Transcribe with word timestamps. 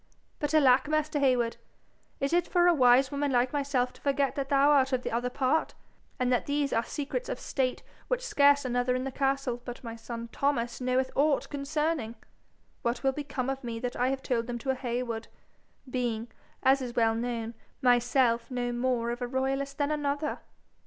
But 0.39 0.55
alack, 0.55 0.87
master 0.87 1.19
Heywood! 1.19 1.57
is 2.19 2.33
it 2.33 2.47
for 2.47 2.65
a 2.65 2.73
wise 2.73 3.11
woman 3.11 3.31
like 3.31 3.53
myself 3.53 3.93
to 3.93 4.01
forget 4.01 4.33
that 4.33 4.49
thou 4.49 4.71
art 4.71 4.91
of 4.91 5.03
the 5.03 5.11
other 5.11 5.29
part, 5.29 5.75
and 6.19 6.31
that 6.33 6.47
these 6.47 6.73
are 6.73 6.83
secrets 6.83 7.29
of 7.29 7.39
state 7.39 7.83
which 8.07 8.25
scarce 8.25 8.65
another 8.65 8.95
in 8.95 9.03
the 9.03 9.11
castle 9.11 9.61
but 9.63 9.83
my 9.83 9.95
son 9.95 10.29
Thomas 10.31 10.81
knoweth 10.81 11.11
aught 11.13 11.47
concerning! 11.51 12.15
What 12.81 13.03
will 13.03 13.11
become 13.11 13.47
of 13.47 13.63
me 13.63 13.77
that 13.77 13.95
I 13.95 14.07
have 14.07 14.23
told 14.23 14.47
them 14.47 14.57
to 14.61 14.71
a 14.71 14.73
Heywood, 14.73 15.27
being, 15.87 16.29
as 16.63 16.81
is 16.81 16.95
well 16.95 17.13
known, 17.13 17.53
myself 17.83 18.49
no 18.49 18.71
more 18.71 19.11
of 19.11 19.21
a 19.21 19.27
royalist 19.27 19.77
than 19.77 19.91
another?' 19.91 20.39